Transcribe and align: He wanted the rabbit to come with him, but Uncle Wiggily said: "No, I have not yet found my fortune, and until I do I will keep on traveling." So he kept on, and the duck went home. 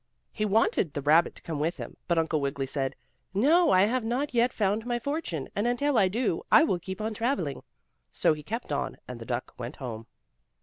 He 0.31 0.45
wanted 0.45 0.93
the 0.95 1.01
rabbit 1.03 1.35
to 1.35 1.43
come 1.43 1.59
with 1.59 1.77
him, 1.77 1.95
but 2.07 2.17
Uncle 2.17 2.41
Wiggily 2.41 2.65
said: 2.65 2.95
"No, 3.35 3.69
I 3.69 3.83
have 3.83 4.03
not 4.03 4.33
yet 4.33 4.51
found 4.51 4.83
my 4.83 4.97
fortune, 4.97 5.47
and 5.55 5.67
until 5.67 5.95
I 5.95 6.07
do 6.07 6.41
I 6.51 6.63
will 6.63 6.79
keep 6.79 6.99
on 6.99 7.13
traveling." 7.13 7.61
So 8.11 8.33
he 8.33 8.41
kept 8.41 8.71
on, 8.71 8.97
and 9.07 9.21
the 9.21 9.25
duck 9.27 9.53
went 9.59 9.75
home. 9.75 10.07